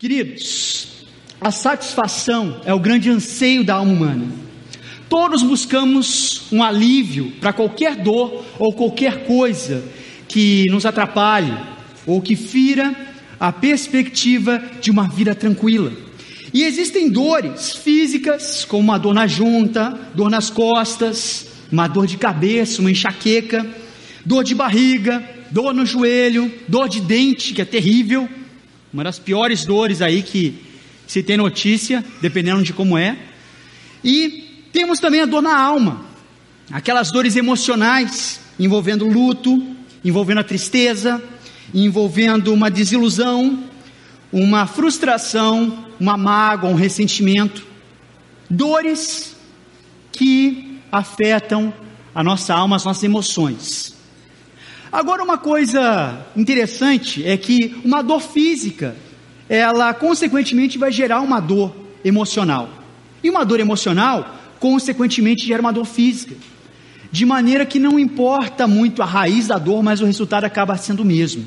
[0.00, 0.86] Queridos,
[1.38, 4.28] a satisfação é o grande anseio da alma humana.
[5.10, 9.84] Todos buscamos um alívio para qualquer dor ou qualquer coisa
[10.26, 11.52] que nos atrapalhe
[12.06, 12.96] ou que fira
[13.38, 15.92] a perspectiva de uma vida tranquila.
[16.54, 22.16] E existem dores físicas, como uma dor na junta, dor nas costas, uma dor de
[22.16, 23.66] cabeça, uma enxaqueca,
[24.24, 28.26] dor de barriga, dor no joelho, dor de dente, que é terrível,
[28.92, 30.62] uma das piores dores aí que
[31.06, 33.16] se tem notícia, dependendo de como é.
[34.02, 36.04] E temos também a dor na alma,
[36.70, 39.64] aquelas dores emocionais, envolvendo luto,
[40.04, 41.22] envolvendo a tristeza,
[41.74, 43.64] envolvendo uma desilusão,
[44.32, 47.66] uma frustração, uma mágoa, um ressentimento.
[48.48, 49.36] Dores
[50.12, 51.72] que afetam
[52.14, 53.99] a nossa alma, as nossas emoções.
[54.92, 58.96] Agora, uma coisa interessante é que uma dor física,
[59.48, 61.72] ela consequentemente vai gerar uma dor
[62.04, 62.68] emocional.
[63.22, 66.34] E uma dor emocional, consequentemente, gera uma dor física.
[67.12, 71.02] De maneira que não importa muito a raiz da dor, mas o resultado acaba sendo
[71.02, 71.44] o mesmo.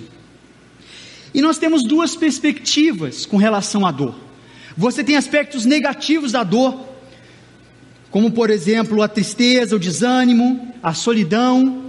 [1.34, 4.16] E nós temos duas perspectivas com relação à dor.
[4.78, 6.88] Você tem aspectos negativos da dor,
[8.10, 11.83] como por exemplo a tristeza, o desânimo, a solidão,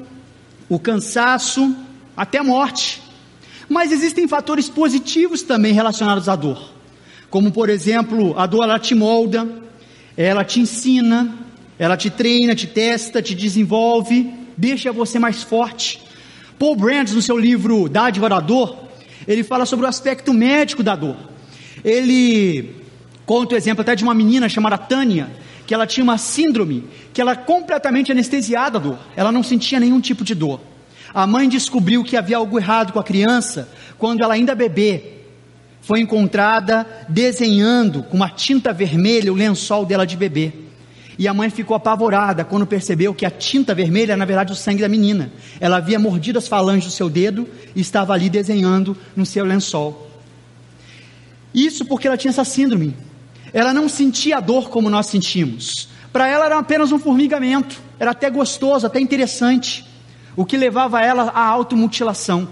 [0.75, 1.75] o cansaço,
[2.17, 3.03] até a morte.
[3.69, 6.71] Mas existem fatores positivos também relacionados à dor,
[7.31, 9.49] como por exemplo, a dor ela te molda,
[10.17, 11.35] ela te ensina,
[11.79, 16.01] ela te treina, te testa, te desenvolve, deixa você mais forte.
[16.59, 18.85] Paul Brands, no seu livro Dádiva da Dor,
[19.27, 21.17] ele fala sobre o aspecto médico da dor.
[21.85, 22.77] Ele
[23.27, 25.29] conta o exemplo até de uma menina chamada Tânia,
[25.67, 30.01] que ela tinha uma síndrome, que ela completamente anestesiada a dor, ela não sentia nenhum
[30.01, 30.61] tipo de dor.
[31.13, 35.15] A mãe descobriu que havia algo errado com a criança quando ela ainda bebê
[35.85, 40.53] foi encontrada desenhando com uma tinta vermelha o lençol dela de bebê.
[41.19, 44.57] E a mãe ficou apavorada quando percebeu que a tinta vermelha era na verdade o
[44.57, 45.31] sangue da menina.
[45.61, 47.47] Ela havia mordido as falanges do seu dedo
[47.77, 50.11] e estava ali desenhando no seu lençol.
[51.55, 52.97] Isso porque ela tinha essa síndrome.
[53.55, 55.89] Ela não sentia dor como nós sentimos.
[56.13, 59.87] Para ela era apenas um formigamento, era até gostoso, até interessante,
[60.37, 62.49] o que levava ela à automutilação.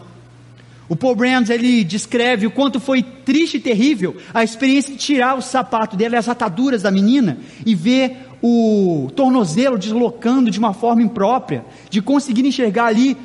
[0.89, 5.37] O Paul Brands ele descreve o quanto foi triste e terrível a experiência de tirar
[5.37, 11.03] o sapato dela, as ataduras da menina e ver o tornozelo deslocando de uma forma
[11.03, 13.17] imprópria, de conseguir enxergar ali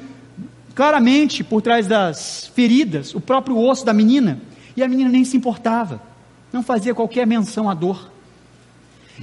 [0.73, 4.39] claramente por trás das feridas o próprio osso da menina,
[4.75, 6.06] e a menina nem se importava
[6.51, 8.11] não fazia qualquer menção à dor.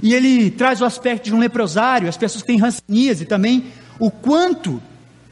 [0.01, 3.65] E ele traz o aspecto de um leprosário, as pessoas que têm ranceníase também,
[3.99, 4.81] o quanto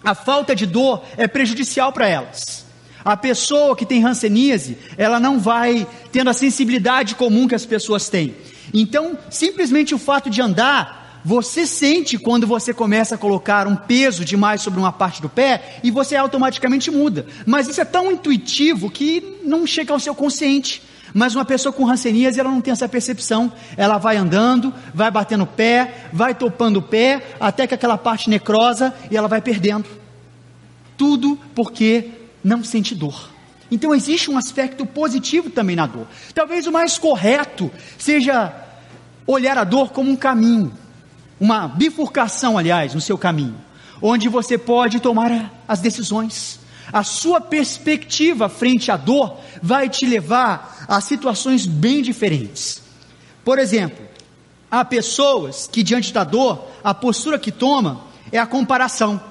[0.03, 2.65] a falta de dor é prejudicial para elas.
[3.03, 8.07] A pessoa que tem ranceníase, ela não vai tendo a sensibilidade comum que as pessoas
[8.07, 8.33] têm.
[8.73, 14.23] Então, simplesmente o fato de andar, você sente quando você começa a colocar um peso
[14.23, 17.25] demais sobre uma parte do pé e você automaticamente muda.
[17.45, 20.81] Mas isso é tão intuitivo que não chega ao seu consciente.
[21.13, 23.51] Mas uma pessoa com rancenias, ela não tem essa percepção.
[23.78, 28.29] Ela vai andando, vai batendo o pé, vai topando o pé, até que aquela parte
[28.29, 29.85] necrosa e ela vai perdendo.
[30.97, 32.09] Tudo porque
[32.44, 33.29] não sente dor.
[33.69, 36.07] Então existe um aspecto positivo também na dor.
[36.34, 38.53] Talvez o mais correto seja
[39.25, 40.74] olhar a dor como um caminho,
[41.40, 43.56] uma bifurcação, aliás, no seu caminho,
[44.01, 46.59] onde você pode tomar as decisões.
[46.91, 52.81] A sua perspectiva frente à dor vai te levar a situações bem diferentes.
[53.44, 54.05] Por exemplo,
[54.69, 58.01] há pessoas que diante da dor, a postura que toma
[58.31, 59.21] é a comparação.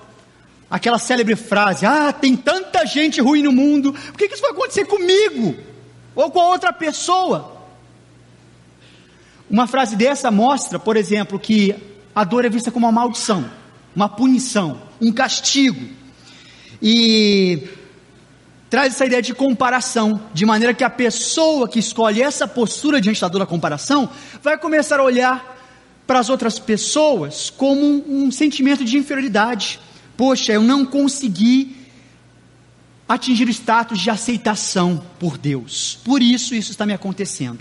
[0.71, 4.53] Aquela célebre frase: Ah, tem tanta gente ruim no mundo, por que, que isso vai
[4.53, 5.57] acontecer comigo?
[6.15, 7.61] Ou com outra pessoa?
[9.51, 11.75] Uma frase dessa mostra, por exemplo, que
[12.15, 13.51] a dor é vista como uma maldição,
[13.95, 16.02] uma punição, um castigo
[16.83, 17.69] e
[18.69, 23.21] traz essa ideia de comparação, de maneira que a pessoa que escolhe essa postura diante
[23.21, 24.11] da dor da comparação
[24.43, 25.59] vai começar a olhar
[26.07, 29.79] para as outras pessoas como um, um sentimento de inferioridade.
[30.17, 31.77] Poxa, eu não consegui
[33.09, 37.61] atingir o status de aceitação por Deus, por isso isso está me acontecendo.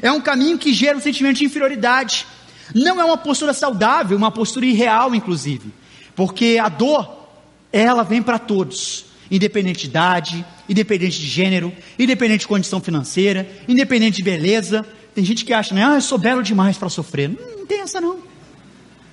[0.00, 2.26] É um caminho que gera um sentimento de inferioridade.
[2.74, 5.72] Não é uma postura saudável, uma postura irreal, inclusive,
[6.14, 7.25] porque a dor
[7.72, 14.16] ela vem para todos, independente de idade, independente de gênero, independente de condição financeira, independente
[14.16, 14.86] de beleza.
[15.14, 17.28] Tem gente que acha, né, ah, eu sou belo demais para sofrer.
[17.28, 18.18] Não, não tem essa não.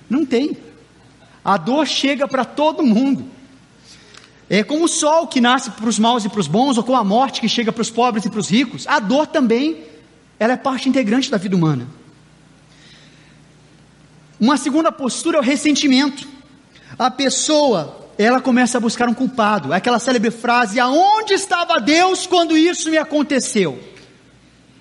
[0.08, 0.56] Não tem.
[1.44, 3.24] A dor chega para todo mundo.
[4.48, 6.98] É como o sol que nasce para os maus e para os bons, ou como
[6.98, 8.86] a morte que chega para os pobres e para os ricos.
[8.86, 9.84] A dor também,
[10.38, 11.86] ela é parte integrante da vida humana.
[14.38, 16.26] Uma segunda postura é o ressentimento.
[16.98, 19.72] A pessoa, ela começa a buscar um culpado.
[19.72, 23.78] É aquela célebre frase: aonde estava Deus quando isso me aconteceu?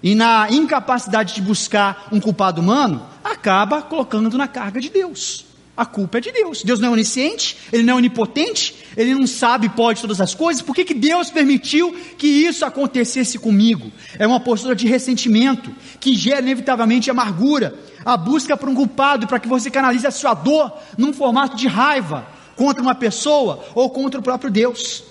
[0.02, 5.46] E na incapacidade de buscar um culpado humano, acaba colocando na carga de Deus.
[5.76, 6.62] A culpa é de Deus.
[6.62, 10.62] Deus não é onisciente, Ele não é onipotente, Ele não sabe, pode todas as coisas.
[10.62, 13.92] Por que, que Deus permitiu que isso acontecesse comigo?
[14.20, 17.74] É uma postura de ressentimento que gera inevitavelmente amargura,
[18.06, 21.68] a busca por um culpado para que você canalize a sua dor num formato de
[21.68, 25.04] raiva contra uma pessoa ou contra o próprio Deus.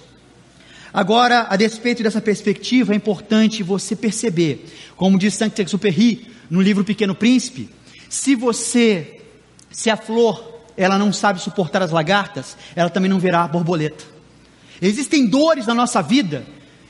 [0.93, 4.67] Agora, a despeito dessa perspectiva, é importante você perceber,
[4.97, 7.71] como diz Saint-Exupéry no livro Pequeno Príncipe,
[8.11, 9.21] se você,
[9.71, 14.05] se a flor ela não sabe suportar as lagartas, ela também não verá a borboleta.
[14.81, 16.45] Existem dores na nossa vida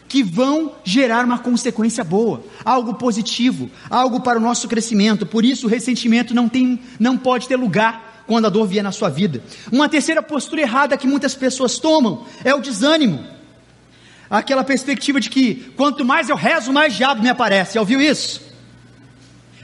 [0.08, 5.24] que vão gerar uma consequência boa, algo positivo, algo para o nosso crescimento.
[5.24, 8.92] Por isso, o ressentimento não, tem, não pode ter lugar quando a dor vier na
[8.92, 9.42] sua vida.
[9.70, 13.24] Uma terceira postura errada que muitas pessoas tomam é o desânimo.
[14.30, 17.74] Aquela perspectiva de que quanto mais eu rezo, mais diabo me aparece.
[17.74, 18.40] Já ouviu isso?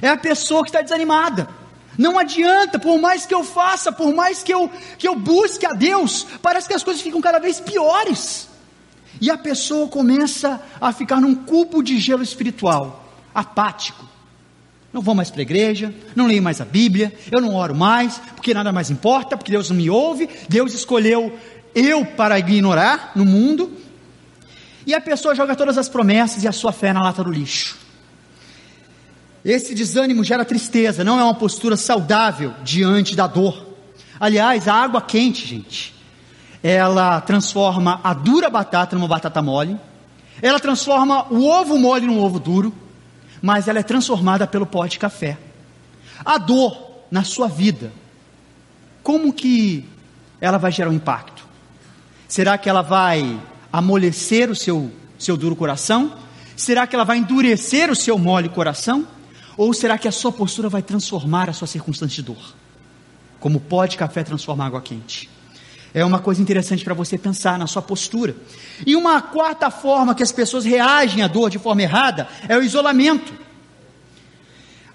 [0.02, 1.49] É a pessoa que está desanimada.
[1.96, 5.72] Não adianta, por mais que eu faça, por mais que eu, que eu busque a
[5.72, 8.49] Deus, parece que as coisas ficam cada vez piores.
[9.20, 14.06] E a pessoa começa a ficar num cubo de gelo espiritual, apático.
[14.93, 18.19] Não vou mais para a igreja, não leio mais a Bíblia, eu não oro mais,
[18.35, 21.38] porque nada mais importa, porque Deus não me ouve, Deus escolheu
[21.75, 23.70] eu para ignorar no mundo.
[24.87, 27.76] E a pessoa joga todas as promessas e a sua fé na lata do lixo.
[29.44, 33.67] Esse desânimo gera tristeza, não é uma postura saudável diante da dor.
[34.19, 35.94] Aliás, a água quente, gente,
[36.62, 39.79] ela transforma a dura batata numa batata mole,
[40.41, 42.73] ela transforma o ovo mole num ovo duro,
[43.43, 45.38] mas ela é transformada pelo pó de café.
[46.25, 47.93] A dor na sua vida,
[49.02, 49.88] como que
[50.40, 51.46] ela vai gerar um impacto?
[52.26, 53.40] Será que ela vai
[53.73, 56.14] amolecer o seu, seu duro coração?
[56.56, 59.06] Será que ela vai endurecer o seu mole coração?
[59.56, 62.55] Ou será que a sua postura vai transformar a sua circunstância de dor?
[63.41, 65.31] Como pode café transformar água quente?
[65.94, 68.37] É uma coisa interessante para você pensar na sua postura.
[68.87, 72.62] E uma quarta forma que as pessoas reagem à dor de forma errada é o
[72.62, 73.32] isolamento.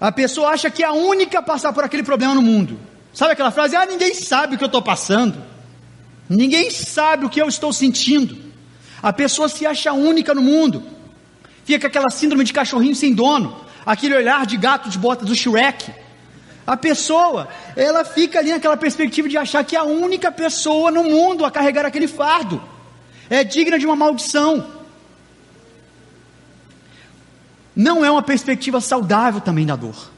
[0.00, 2.78] A pessoa acha que é a única a passar por aquele problema no mundo.
[3.12, 3.76] Sabe aquela frase?
[3.76, 5.42] Ah, ninguém sabe o que eu estou passando.
[6.28, 8.36] Ninguém sabe o que eu estou sentindo.
[9.02, 10.82] A pessoa se acha única no mundo.
[11.64, 15.92] Fica aquela síndrome de cachorrinho sem dono aquele olhar de gato de bota do Shrek.
[16.66, 21.04] A pessoa, ela fica ali naquela perspectiva de achar que é a única pessoa no
[21.04, 22.62] mundo a carregar aquele fardo.
[23.28, 24.66] É digna de uma maldição.
[27.76, 30.10] Não é uma perspectiva saudável também da dor.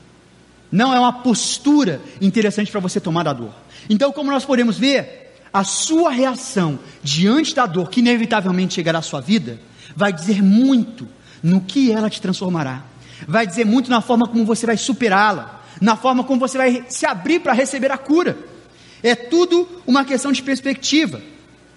[0.71, 3.53] Não é uma postura interessante para você tomar da dor.
[3.89, 9.03] Então, como nós podemos ver, a sua reação diante da dor que inevitavelmente chegará à
[9.03, 9.59] sua vida
[9.97, 11.09] vai dizer muito
[11.43, 12.85] no que ela te transformará
[13.27, 17.07] vai dizer muito na forma como você vai superá-la, na forma como você vai se
[17.07, 18.39] abrir para receber a cura.
[19.03, 21.21] É tudo uma questão de perspectiva.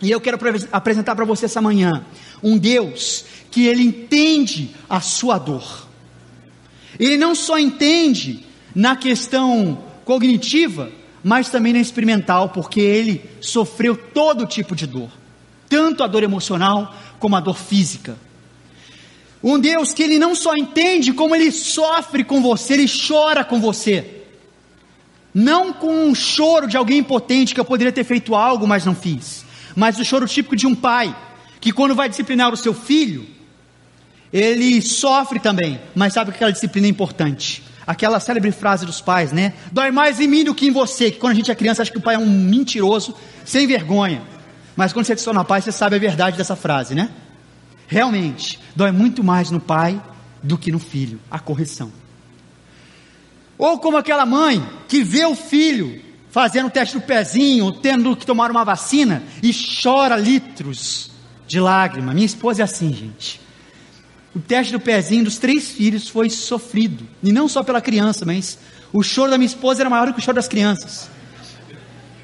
[0.01, 0.37] E eu quero
[0.71, 2.05] apresentar para você essa manhã
[2.41, 5.87] um Deus que ele entende a sua dor.
[6.99, 10.89] Ele não só entende na questão cognitiva,
[11.23, 15.09] mas também na experimental, porque ele sofreu todo tipo de dor,
[15.67, 18.17] tanto a dor emocional como a dor física.
[19.43, 23.59] Um Deus que ele não só entende, como ele sofre com você, ele chora com
[23.59, 24.23] você.
[25.33, 28.95] Não com um choro de alguém impotente que eu poderia ter feito algo, mas não
[28.95, 29.45] fiz.
[29.75, 31.15] Mas o choro típico de um pai,
[31.61, 33.25] que quando vai disciplinar o seu filho,
[34.33, 37.63] ele sofre também, mas sabe que aquela disciplina é importante.
[37.87, 39.53] Aquela célebre frase dos pais, né?
[39.71, 41.09] Dói mais em mim do que em você.
[41.09, 44.21] Que quando a gente é criança, acha que o pai é um mentiroso, sem vergonha.
[44.75, 47.09] Mas quando você se torna pai, você sabe a verdade dessa frase, né?
[47.89, 49.99] Realmente, dói muito mais no pai
[50.43, 51.91] do que no filho, a correção.
[53.57, 58.27] Ou como aquela mãe que vê o filho fazendo o teste do pezinho, tendo que
[58.27, 61.09] tomar uma vacina e chora litros
[61.47, 62.13] de lágrima.
[62.13, 63.41] Minha esposa é assim, gente.
[64.35, 68.59] O teste do pezinho dos três filhos foi sofrido, e não só pela criança, mas
[68.93, 71.09] o choro da minha esposa era maior do que o choro das crianças.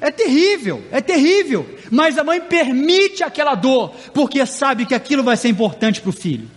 [0.00, 1.66] É terrível, é terrível.
[1.90, 6.12] Mas a mãe permite aquela dor, porque sabe que aquilo vai ser importante para o
[6.12, 6.48] filho.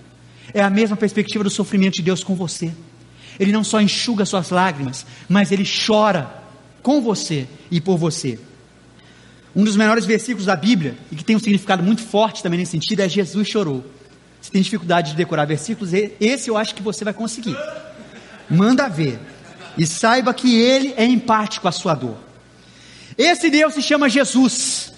[0.53, 2.71] É a mesma perspectiva do sofrimento de Deus com você.
[3.39, 6.43] Ele não só enxuga suas lágrimas, mas ele chora
[6.81, 8.37] com você e por você.
[9.55, 12.71] Um dos menores versículos da Bíblia, e que tem um significado muito forte também nesse
[12.71, 13.83] sentido, é Jesus chorou.
[14.41, 17.57] Se tem dificuldade de decorar versículos, esse eu acho que você vai conseguir.
[18.49, 19.19] Manda ver.
[19.77, 22.28] E saiba que ele é empático à sua dor.
[23.19, 24.93] Esse Deus se chama Jesus.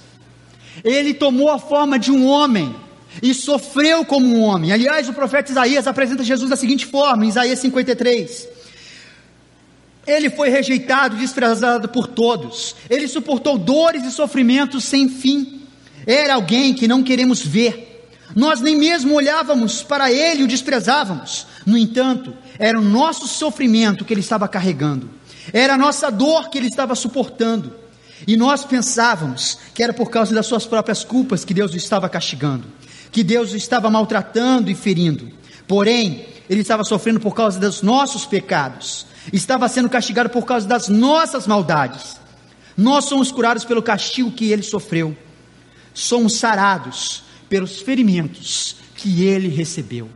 [0.84, 2.76] Ele tomou a forma de um homem
[3.20, 4.72] e sofreu como um homem.
[4.72, 8.48] Aliás, o profeta Isaías apresenta Jesus da seguinte forma, em Isaías 53.
[10.06, 12.76] Ele foi rejeitado, desprezado por todos.
[12.88, 15.64] Ele suportou dores e sofrimentos sem fim.
[16.06, 18.08] Era alguém que não queremos ver.
[18.36, 21.48] Nós nem mesmo olhávamos para ele e o desprezávamos.
[21.66, 25.10] No entanto, era o nosso sofrimento que ele estava carregando.
[25.52, 27.82] Era a nossa dor que ele estava suportando.
[28.28, 32.08] E nós pensávamos que era por causa das suas próprias culpas que Deus o estava
[32.08, 32.68] castigando,
[33.12, 35.32] que Deus o estava maltratando e ferindo.
[35.68, 40.88] Porém, ele estava sofrendo por causa dos nossos pecados, estava sendo castigado por causa das
[40.88, 42.20] nossas maldades.
[42.78, 45.16] Nós somos curados pelo castigo que ele sofreu,
[45.94, 50.10] somos sarados pelos ferimentos que ele recebeu.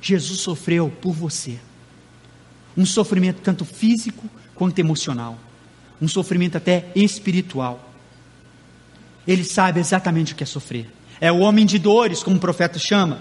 [0.00, 1.58] Jesus sofreu por você,
[2.76, 5.38] um sofrimento tanto físico quanto emocional
[6.00, 7.92] um sofrimento até espiritual.
[9.26, 10.90] Ele sabe exatamente o que é sofrer.
[11.20, 13.20] É o homem de dores, como o profeta chama.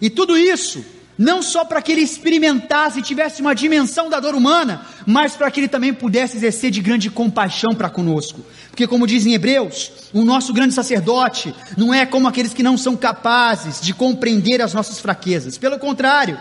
[0.00, 0.84] E tudo isso,
[1.18, 5.50] não só para que ele experimentasse e tivesse uma dimensão da dor humana, mas para
[5.50, 8.44] que ele também pudesse exercer de grande compaixão para conosco.
[8.68, 12.94] Porque, como dizem Hebreus, o nosso grande sacerdote não é como aqueles que não são
[12.94, 15.56] capazes de compreender as nossas fraquezas.
[15.56, 16.38] Pelo contrário,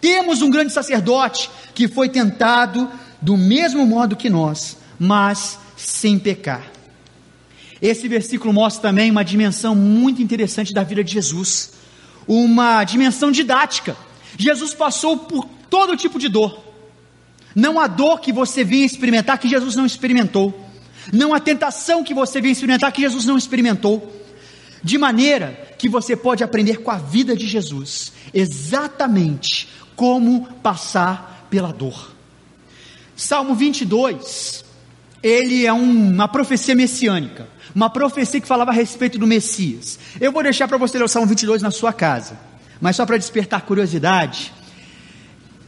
[0.00, 6.70] temos um grande sacerdote que foi tentado do mesmo modo que nós, mas sem pecar.
[7.80, 11.72] Esse versículo mostra também uma dimensão muito interessante da vida de Jesus,
[12.26, 13.96] uma dimensão didática.
[14.38, 16.64] Jesus passou por todo tipo de dor.
[17.54, 20.58] Não há dor que você vinha experimentar que Jesus não experimentou.
[21.12, 24.12] Não há tentação que você vinha experimentar que Jesus não experimentou.
[24.82, 31.72] De maneira que você pode aprender com a vida de Jesus exatamente como passar pela
[31.72, 32.12] dor.
[33.14, 34.63] Salmo 22
[35.24, 39.98] ele é um, uma profecia messiânica, uma profecia que falava a respeito do Messias.
[40.20, 42.38] Eu vou deixar para você ler o Salmo 22 na sua casa,
[42.78, 44.52] mas só para despertar curiosidade,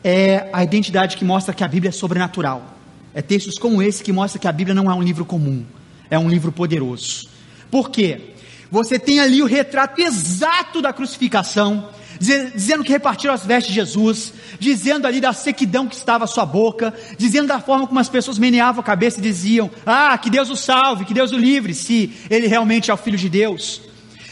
[0.04, 2.76] é a identidade que mostra que a Bíblia é sobrenatural.
[3.14, 5.64] É textos como esse que mostra que a Bíblia não é um livro comum,
[6.10, 7.26] é um livro poderoso.
[7.70, 8.34] Por quê?
[8.70, 14.32] Você tem ali o retrato exato da crucificação, dizendo que repartiram as vestes de Jesus,
[14.58, 18.38] dizendo ali da sequidão que estava a sua boca, dizendo da forma como as pessoas
[18.38, 22.12] meneavam a cabeça e diziam: Ah, que Deus o salve, que Deus o livre, se
[22.30, 23.82] ele realmente é o Filho de Deus.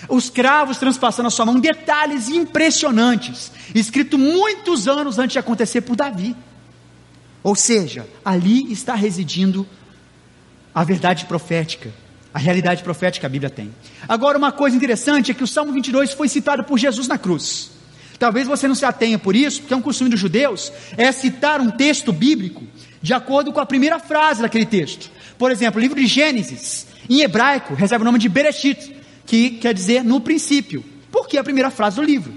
[0.08, 5.96] Os cravos transpassando a sua mão, detalhes impressionantes, escrito muitos anos antes de acontecer por
[5.96, 6.36] Davi.
[7.42, 9.66] Ou seja, ali está residindo
[10.74, 11.92] a verdade profética,
[12.32, 13.72] a realidade profética que a Bíblia tem.
[14.08, 17.70] Agora, uma coisa interessante é que o Salmo 22 foi citado por Jesus na cruz.
[18.18, 21.60] Talvez você não se atenha por isso, porque é um costume dos judeus, é citar
[21.60, 22.62] um texto bíblico
[23.02, 25.10] de acordo com a primeira frase daquele texto.
[25.36, 28.94] Por exemplo, o livro de Gênesis, em hebraico, recebe o nome de Bereshit,
[29.26, 32.32] que quer dizer no princípio, porque é a primeira frase do livro.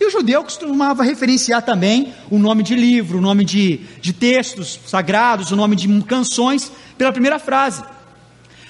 [0.00, 4.78] E o judeu costumava referenciar também o nome de livro, o nome de, de textos
[4.86, 7.82] sagrados, o nome de canções, pela primeira frase.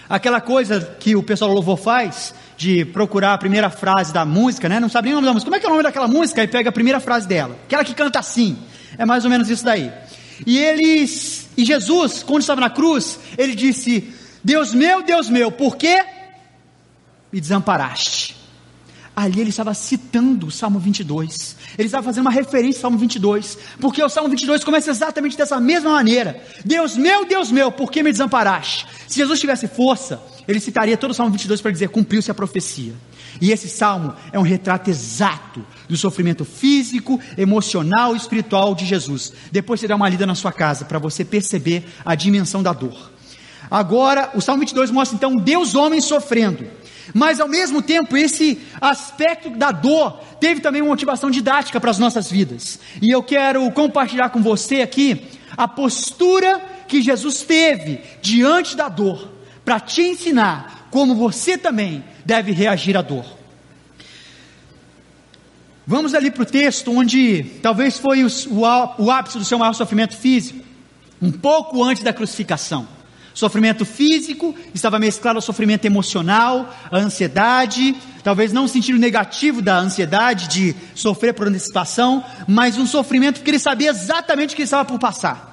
[0.09, 4.69] Aquela coisa que o pessoal do louvor faz, de procurar a primeira frase da música,
[4.69, 4.79] né?
[4.79, 5.47] Não sabe nem o nome da música.
[5.47, 6.43] Como é que é o nome daquela música?
[6.43, 7.57] E pega a primeira frase dela.
[7.65, 8.57] Aquela que canta assim.
[8.97, 9.93] É mais ou menos isso daí.
[10.47, 15.77] E eles, e Jesus, quando estava na cruz, ele disse: Deus meu, Deus meu, por
[15.77, 16.05] que
[17.33, 18.14] me desamparaste?
[19.17, 21.57] Ali ele estava citando o Salmo 22.
[21.79, 25.61] Ele estava fazendo uma referência ao Salmo 22, porque o Salmo 22 começa exatamente dessa
[25.61, 28.87] mesma maneira: Deus meu, Deus meu, por que me desamparaste?
[29.07, 32.93] Se Jesus tivesse força, ele citaria todo o Salmo 22 para dizer: cumpriu-se a profecia.
[33.41, 39.33] E esse salmo é um retrato exato do sofrimento físico, emocional e espiritual de Jesus.
[39.51, 43.11] Depois você dá uma lida na sua casa para você perceber a dimensão da dor.
[43.71, 46.65] Agora, o Salmo 22 mostra então Deus homem sofrendo.
[47.13, 51.99] Mas ao mesmo tempo, esse aspecto da dor teve também uma motivação didática para as
[51.99, 52.79] nossas vidas.
[53.03, 55.23] E eu quero compartilhar com você aqui
[55.57, 59.33] a postura que Jesus teve diante da dor
[59.65, 63.25] para te ensinar como você também deve reagir à dor.
[65.87, 69.75] Vamos ali para o texto onde talvez foi o, o, o ápice do seu maior
[69.75, 70.65] sofrimento físico,
[71.21, 72.89] um pouco antes da crucificação.
[73.35, 79.77] Sofrimento físico estava mesclado ao sofrimento emocional, a ansiedade, talvez não o sentido negativo da
[79.77, 84.67] ansiedade de sofrer por antecipação, mas um sofrimento que ele sabia exatamente o que ele
[84.67, 85.53] estava por passar.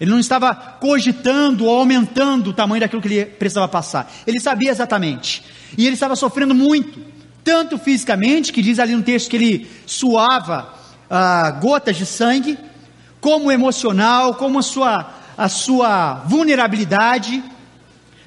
[0.00, 4.10] Ele não estava cogitando ou aumentando o tamanho daquilo que ele precisava passar.
[4.26, 5.42] Ele sabia exatamente.
[5.76, 6.98] E ele estava sofrendo muito,
[7.44, 10.72] tanto fisicamente, que diz ali no texto que ele suava
[11.10, 12.56] ah, gotas de sangue,
[13.20, 17.42] como emocional, como a sua, a sua vulnerabilidade.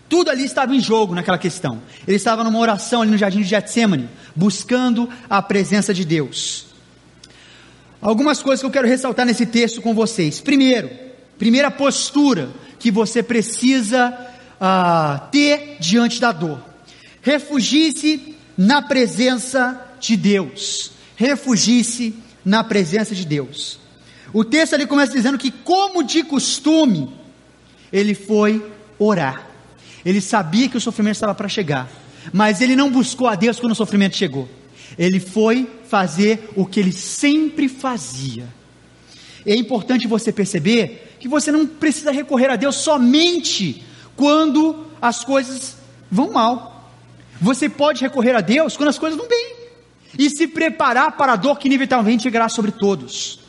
[0.08, 1.82] Tudo ali estava em jogo naquela questão.
[2.08, 6.68] Ele estava numa oração ali no jardim de Getsemane, buscando a presença de Deus.
[8.01, 10.39] Algumas coisas que eu quero ressaltar nesse texto com vocês.
[10.39, 10.89] Primeiro,
[11.38, 12.50] primeira postura
[12.80, 14.10] que você precisa
[14.60, 16.63] uh, ter diante da dor.
[17.22, 20.94] Refugie-se na presença de Deus.
[21.15, 23.80] Refugie-se na presença de Deus.
[24.33, 27.09] O texto ali começa dizendo que, como de costume,
[27.91, 28.65] ele foi
[28.97, 29.47] orar.
[30.05, 31.89] Ele sabia que o sofrimento estava para chegar,
[32.31, 34.47] mas ele não buscou a Deus quando o sofrimento chegou.
[34.97, 38.47] Ele foi fazer o que ele sempre fazia.
[39.45, 43.83] É importante você perceber que você não precisa recorrer a Deus somente
[44.15, 45.77] quando as coisas
[46.09, 46.91] vão mal.
[47.39, 49.55] Você pode recorrer a Deus quando as coisas vão bem
[50.17, 53.40] e se preparar para a dor que inevitavelmente chegará sobre todos.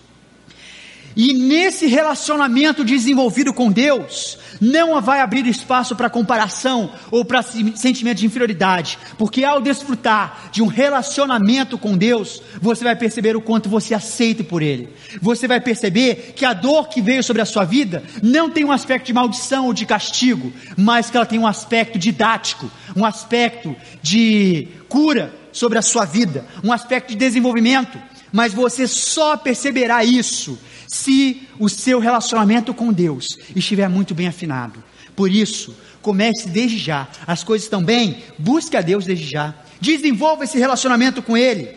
[1.17, 8.19] E nesse relacionamento desenvolvido com Deus, não vai abrir espaço para comparação ou para sentimento
[8.19, 13.69] de inferioridade, porque ao desfrutar de um relacionamento com Deus, você vai perceber o quanto
[13.69, 14.89] você aceita por Ele.
[15.21, 18.73] Você vai perceber que a dor que veio sobre a sua vida não tem um
[18.73, 23.75] aspecto de maldição ou de castigo, mas que ela tem um aspecto didático, um aspecto
[24.01, 27.99] de cura sobre a sua vida, um aspecto de desenvolvimento.
[28.33, 30.59] Mas você só perceberá isso
[30.89, 34.83] se o seu relacionamento com Deus estiver muito bem afinado.
[35.15, 37.09] Por isso, comece desde já.
[37.27, 39.55] As coisas estão bem, busque a Deus desde já.
[39.81, 41.71] Desenvolva esse relacionamento com Ele,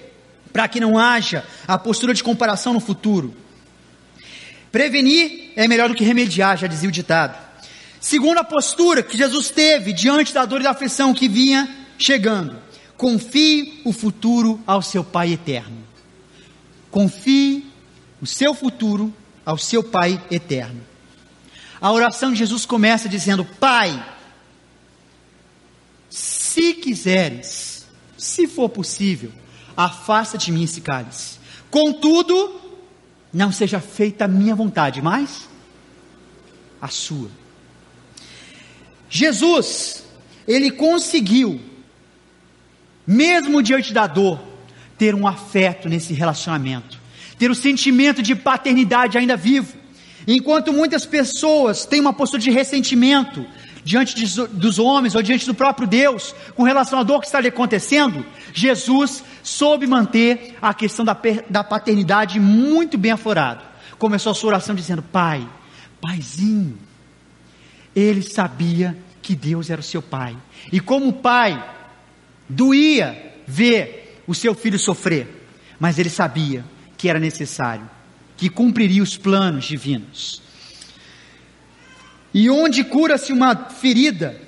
[0.54, 3.34] para que não haja a postura de comparação no futuro.
[4.72, 7.38] Prevenir é melhor do que remediar, já dizia o ditado.
[8.00, 12.58] Segunda postura que Jesus teve diante da dor e da aflição que vinha chegando:
[12.98, 15.85] confie o futuro ao seu Pai eterno.
[16.96, 17.66] Confie
[18.22, 19.14] o seu futuro
[19.46, 20.82] ao seu Pai eterno.
[21.82, 24.16] A oração de Jesus começa dizendo: Pai,
[26.10, 27.86] se quiseres,
[28.18, 29.30] se for possível,
[29.76, 31.38] afasta de mim esse cálice.
[31.70, 32.62] Contudo,
[33.34, 35.50] não seja feita a minha vontade, mas
[36.82, 37.30] a sua.
[39.10, 40.02] Jesus,
[40.48, 41.60] ele conseguiu,
[43.06, 44.55] mesmo diante da dor,
[44.98, 47.06] ter um afeto nesse relacionamento
[47.38, 49.74] ter o sentimento de paternidade ainda vivo.
[50.28, 53.46] Enquanto muitas pessoas têm uma postura de ressentimento
[53.84, 57.40] diante de, dos homens ou diante do próprio Deus com relação à dor que está
[57.40, 61.16] lhe acontecendo, Jesus soube manter a questão da,
[61.50, 63.64] da paternidade muito bem aflorado.
[64.00, 65.48] Começou a sua oração dizendo: Pai,
[66.02, 66.78] Paizinho.
[67.96, 70.36] Ele sabia que Deus era o seu pai.
[70.70, 71.64] E como pai,
[72.50, 75.48] doía ver o seu filho sofrer,
[75.80, 76.64] mas ele sabia
[76.98, 77.90] que era necessário,
[78.38, 80.42] que cumpriria os planos divinos.
[82.34, 84.40] E onde cura-se uma ferida,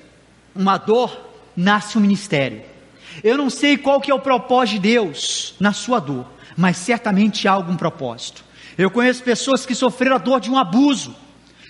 [0.54, 2.62] uma dor, nasce um ministério.
[3.24, 7.48] Eu não sei qual que é o propósito de Deus na sua dor, mas certamente
[7.48, 8.44] há algum propósito.
[8.76, 11.14] Eu conheço pessoas que sofreram a dor de um abuso,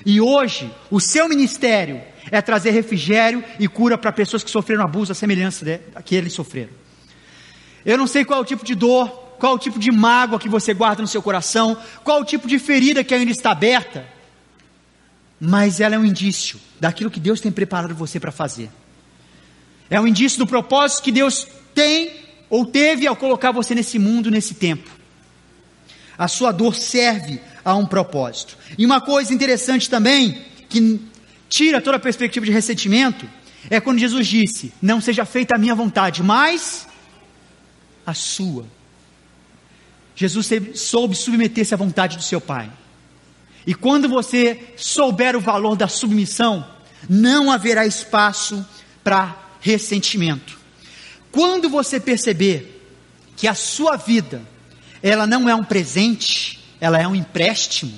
[0.04, 5.12] e hoje o seu ministério é trazer refrigério e cura para pessoas que sofreram abuso,
[5.12, 6.77] a semelhança que eles sofreram.
[7.84, 10.48] Eu não sei qual é o tipo de dor, qual o tipo de mágoa que
[10.48, 14.06] você guarda no seu coração, qual o tipo de ferida que ainda está aberta,
[15.40, 18.70] mas ela é um indício daquilo que Deus tem preparado você para fazer.
[19.88, 22.10] É um indício do propósito que Deus tem
[22.50, 24.90] ou teve ao colocar você nesse mundo, nesse tempo.
[26.16, 28.58] A sua dor serve a um propósito.
[28.76, 31.00] E uma coisa interessante também, que
[31.48, 33.28] tira toda a perspectiva de ressentimento,
[33.70, 36.87] é quando Jesus disse: Não seja feita a minha vontade, mas
[38.08, 38.64] a sua.
[40.16, 42.70] Jesus soube submeter-se à vontade do seu Pai.
[43.66, 46.66] E quando você souber o valor da submissão,
[47.08, 48.66] não haverá espaço
[49.04, 50.58] para ressentimento.
[51.30, 52.82] Quando você perceber
[53.36, 54.42] que a sua vida,
[55.02, 57.92] ela não é um presente, ela é um empréstimo,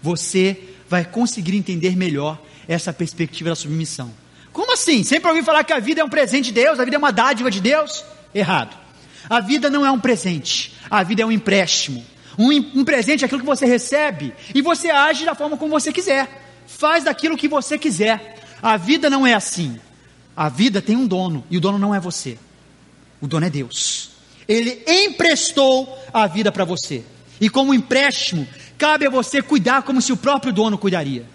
[0.00, 4.12] você vai conseguir entender melhor essa perspectiva da submissão.
[4.50, 5.04] Como assim?
[5.04, 7.12] Sempre ouvi falar que a vida é um presente de Deus, a vida é uma
[7.12, 8.02] dádiva de Deus?
[8.34, 8.85] Errado.
[9.28, 12.04] A vida não é um presente, a vida é um empréstimo.
[12.38, 15.92] Um, um presente é aquilo que você recebe e você age da forma como você
[15.92, 18.36] quiser, faz daquilo que você quiser.
[18.62, 19.78] A vida não é assim.
[20.36, 22.38] A vida tem um dono e o dono não é você,
[23.20, 24.10] o dono é Deus.
[24.46, 27.02] Ele emprestou a vida para você,
[27.40, 28.46] e como empréstimo,
[28.78, 31.26] cabe a você cuidar como se o próprio dono cuidaria.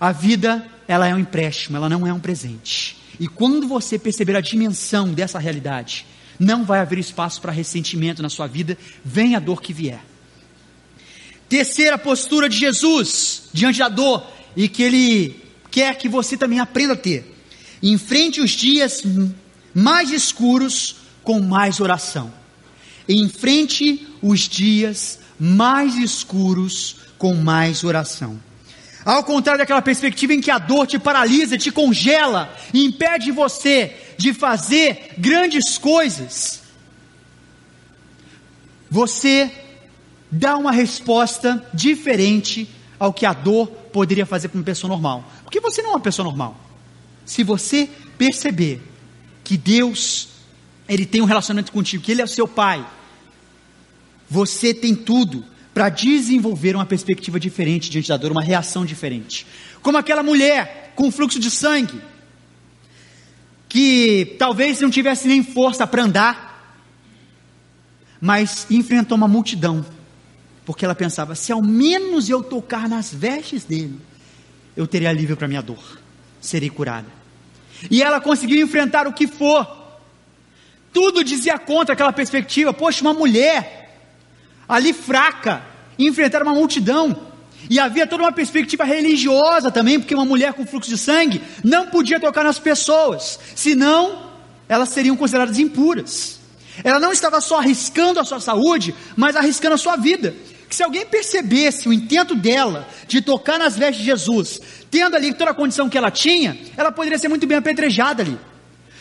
[0.00, 2.96] A vida, ela é um empréstimo, ela não é um presente.
[3.20, 6.06] E quando você perceber a dimensão dessa realidade,
[6.38, 10.02] não vai haver espaço para ressentimento na sua vida, venha a dor que vier.
[11.46, 15.36] Terceira postura de Jesus diante da dor, e que Ele
[15.70, 17.36] quer que você também aprenda a ter.
[17.82, 19.02] Enfrente os dias
[19.74, 22.32] mais escuros com mais oração.
[23.06, 28.40] Enfrente os dias mais escuros com mais oração.
[29.04, 33.96] Ao contrário daquela perspectiva em que a dor te paralisa, te congela e impede você
[34.18, 36.62] de fazer grandes coisas,
[38.90, 39.50] você
[40.30, 45.24] dá uma resposta diferente ao que a dor poderia fazer para uma pessoa normal.
[45.42, 46.56] Porque você não é uma pessoa normal.
[47.24, 48.82] Se você perceber
[49.42, 50.28] que Deus,
[50.88, 52.86] Ele tem um relacionamento contigo, que Ele é o seu Pai,
[54.28, 59.46] você tem tudo para desenvolver uma perspectiva diferente diante da dor, uma reação diferente.
[59.82, 62.00] Como aquela mulher com fluxo de sangue,
[63.68, 66.50] que talvez não tivesse nem força para andar,
[68.20, 69.86] mas enfrentou uma multidão,
[70.66, 73.98] porque ela pensava: se ao menos eu tocar nas vestes dele,
[74.76, 75.98] eu terei alívio para minha dor,
[76.40, 77.08] serei curada.
[77.90, 79.78] E ela conseguiu enfrentar o que for.
[80.92, 82.74] Tudo dizia contra aquela perspectiva.
[82.74, 83.80] Poxa, uma mulher
[84.70, 85.62] ali fraca,
[85.98, 87.28] enfrentar uma multidão.
[87.68, 91.88] E havia toda uma perspectiva religiosa também, porque uma mulher com fluxo de sangue não
[91.88, 94.30] podia tocar nas pessoas, senão
[94.68, 96.38] elas seriam consideradas impuras.
[96.84, 100.34] Ela não estava só arriscando a sua saúde, mas arriscando a sua vida.
[100.68, 105.34] Que se alguém percebesse o intento dela de tocar nas vestes de Jesus, tendo ali
[105.34, 108.38] toda a condição que ela tinha, ela poderia ser muito bem apedrejada ali.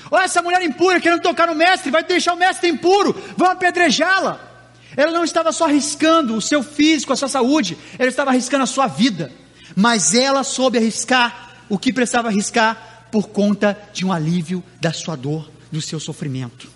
[0.10, 4.49] Olha essa mulher impura querendo tocar no mestre, vai deixar o mestre impuro, vão apedrejá-la.
[4.96, 8.68] Ela não estava só arriscando o seu físico, a sua saúde, ela estava arriscando a
[8.68, 9.32] sua vida.
[9.76, 15.16] Mas ela soube arriscar o que precisava arriscar por conta de um alívio da sua
[15.16, 16.68] dor, do seu sofrimento.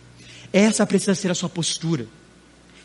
[0.51, 2.07] Essa precisa ser a sua postura.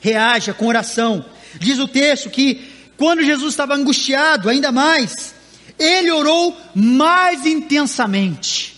[0.00, 1.24] Reaja com oração.
[1.58, 5.34] Diz o texto que quando Jesus estava angustiado ainda mais,
[5.78, 8.76] ele orou mais intensamente.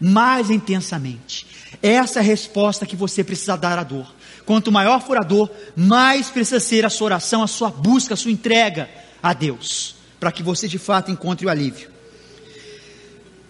[0.00, 1.46] Mais intensamente.
[1.82, 4.14] Essa é a resposta que você precisa dar à dor.
[4.52, 8.16] Quanto maior for a dor, mais precisa ser a sua oração, a sua busca, a
[8.18, 8.86] sua entrega
[9.22, 11.88] a Deus, para que você de fato encontre o alívio.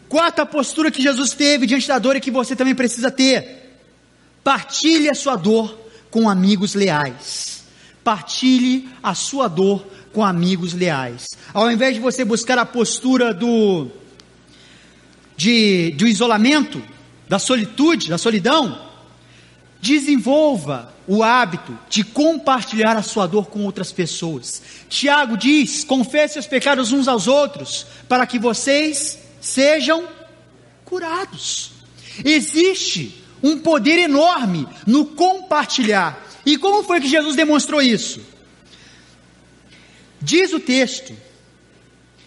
[0.09, 3.81] Quarta postura que Jesus teve diante da dor e que você também precisa ter:
[4.45, 5.77] partilhe a sua dor
[6.09, 7.65] com amigos leais.
[8.05, 11.31] Partilhe a sua dor com amigos leais.
[11.53, 13.89] Ao invés de você buscar a postura do,
[15.37, 16.81] de, do isolamento,
[17.29, 18.92] da solitude, da solidão,
[19.83, 24.63] Desenvolva o hábito de compartilhar a sua dor com outras pessoas.
[24.89, 30.07] Tiago diz: confesse os pecados uns aos outros, para que vocês sejam
[30.85, 31.73] curados.
[32.25, 36.29] Existe um poder enorme no compartilhar.
[36.47, 38.21] E como foi que Jesus demonstrou isso?
[40.21, 41.13] Diz o texto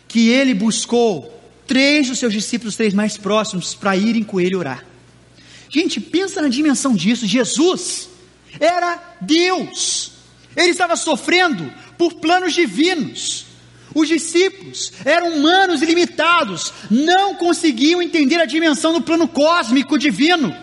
[0.10, 4.86] que ele buscou três dos seus discípulos, três mais próximos, para irem com ele orar.
[5.70, 7.26] Gente, pensa na dimensão disso.
[7.26, 8.10] Jesus
[8.60, 10.12] era Deus.
[10.56, 13.46] Ele estava sofrendo por planos divinos.
[13.94, 20.54] Os discípulos eram humanos e limitados, não conseguiam entender a dimensão do plano cósmico divino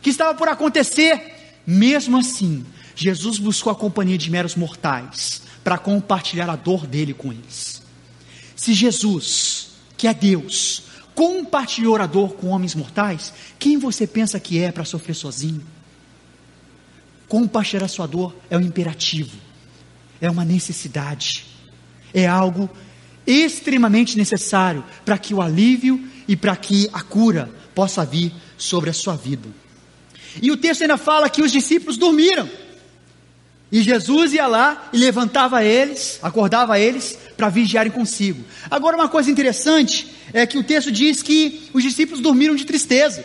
[0.00, 1.34] que estava por acontecer.
[1.66, 2.64] Mesmo assim,
[2.94, 7.82] Jesus buscou a companhia de meros mortais para compartilhar a dor dele com eles.
[8.54, 10.84] Se Jesus, que é Deus,
[11.16, 15.66] compartilhou a dor com homens mortais, quem você pensa que é para sofrer sozinho?
[17.26, 19.36] Compartilhar a sua dor é um imperativo,
[20.20, 21.46] é uma necessidade,
[22.12, 22.70] é algo
[23.26, 28.92] extremamente necessário para que o alívio e para que a cura possa vir sobre a
[28.92, 29.48] sua vida.
[30.40, 32.48] E o texto ainda fala que os discípulos dormiram.
[33.72, 38.42] E Jesus ia lá e levantava eles, acordava eles para vigiarem consigo.
[38.70, 43.24] Agora, uma coisa interessante é que o texto diz que os discípulos dormiram de tristeza.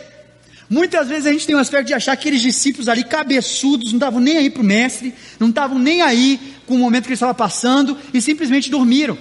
[0.68, 3.98] Muitas vezes a gente tem um aspecto de achar que aqueles discípulos ali, cabeçudos, não
[3.98, 7.14] estavam nem aí para o mestre, não estavam nem aí com o momento que ele
[7.14, 9.18] estava passando e simplesmente dormiram.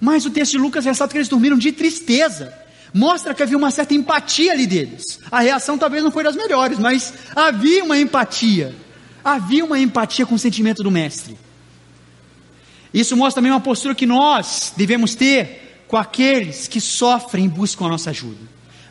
[0.00, 2.52] Mas o texto de Lucas ressalta que eles dormiram de tristeza.
[2.92, 5.20] Mostra que havia uma certa empatia ali deles.
[5.30, 8.74] A reação talvez não foi das melhores, mas havia uma empatia
[9.24, 11.36] havia uma empatia com o sentimento do mestre.
[12.92, 17.86] Isso mostra também uma postura que nós devemos ter com aqueles que sofrem e buscam
[17.86, 18.40] a nossa ajuda.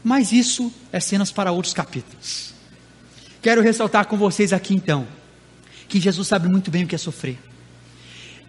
[0.04, 2.54] Mas isso é cenas para outros capítulos.
[3.42, 5.08] Quero ressaltar com vocês aqui então,
[5.88, 7.40] que Jesus sabe muito bem o que é sofrer.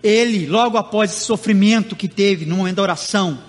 [0.03, 3.43] Ele, logo após esse sofrimento que teve no momento da oração,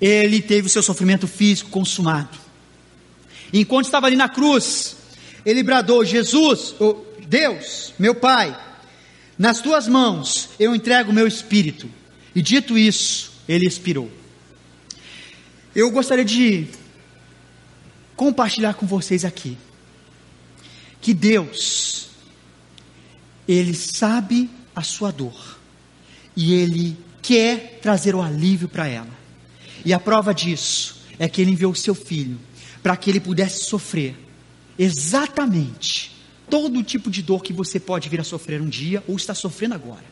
[0.00, 2.38] ele teve o seu sofrimento físico consumado.
[3.52, 4.96] Enquanto estava ali na cruz,
[5.44, 6.96] ele bradou: Jesus, oh,
[7.28, 8.56] Deus, meu Pai,
[9.38, 11.88] nas tuas mãos eu entrego o meu espírito.
[12.34, 14.10] E dito isso, ele expirou.
[15.74, 16.68] Eu gostaria de
[18.16, 19.56] compartilhar com vocês aqui
[21.00, 22.10] que Deus,
[23.48, 25.58] Ele sabe a sua dor
[26.36, 29.10] e Ele quer trazer o alívio para ela.
[29.84, 32.38] E a prova disso é que Ele enviou o seu filho
[32.82, 34.16] para que ele pudesse sofrer
[34.78, 36.11] exatamente
[36.52, 39.74] todo tipo de dor que você pode vir a sofrer um dia ou está sofrendo
[39.74, 40.04] agora,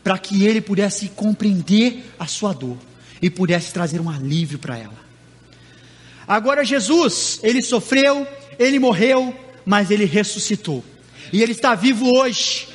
[0.00, 2.76] para que ele pudesse compreender a sua dor
[3.20, 4.94] e pudesse trazer um alívio para ela.
[6.24, 8.24] Agora Jesus, ele sofreu,
[8.60, 9.36] ele morreu,
[9.66, 10.84] mas ele ressuscitou.
[11.32, 12.68] E ele está vivo hoje.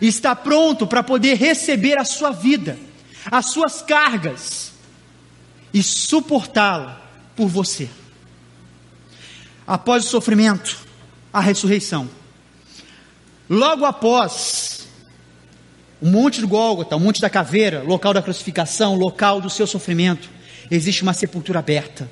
[0.00, 2.78] E está pronto para poder receber a sua vida,
[3.30, 4.72] as suas cargas
[5.70, 6.98] e suportá-la
[7.36, 7.90] por você.
[9.66, 10.85] Após o sofrimento,
[11.36, 12.08] a ressurreição.
[13.48, 14.88] Logo após
[16.00, 20.30] o Monte do Gólgota, o Monte da Caveira, local da crucificação, local do seu sofrimento,
[20.70, 22.10] existe uma sepultura aberta,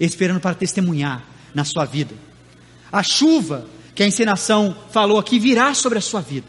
[0.00, 1.22] esperando para testemunhar
[1.54, 2.14] na sua vida.
[2.90, 6.48] A chuva que a encenação falou aqui virá sobre a sua vida,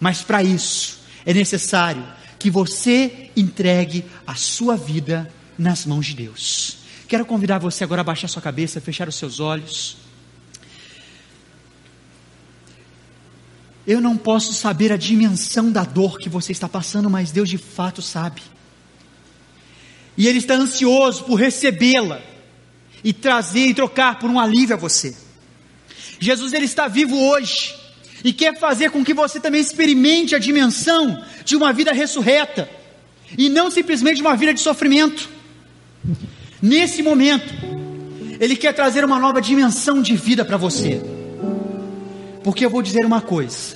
[0.00, 2.02] mas para isso é necessário
[2.40, 6.78] que você entregue a sua vida nas mãos de Deus.
[7.06, 10.02] Quero convidar você agora a baixar sua cabeça, fechar os seus olhos.
[13.86, 17.58] Eu não posso saber a dimensão da dor que você está passando, mas Deus de
[17.58, 18.42] fato sabe.
[20.16, 22.20] E Ele está ansioso por recebê-la
[23.04, 25.14] e trazer e trocar por um alívio a você.
[26.18, 27.74] Jesus ele está vivo hoje
[28.24, 32.68] e quer fazer com que você também experimente a dimensão de uma vida ressurreta
[33.36, 35.28] e não simplesmente uma vida de sofrimento.
[36.62, 37.52] Nesse momento,
[38.40, 41.02] ele quer trazer uma nova dimensão de vida para você.
[42.44, 43.74] Porque eu vou dizer uma coisa: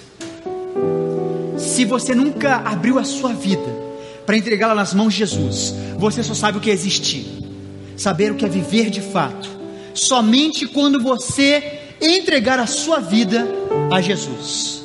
[1.56, 3.88] se você nunca abriu a sua vida
[4.26, 7.26] para entregá-la nas mãos de Jesus, você só sabe o que é existir,
[7.96, 9.48] saber o que é viver de fato,
[9.94, 13.48] somente quando você entregar a sua vida
[13.90, 14.77] a Jesus.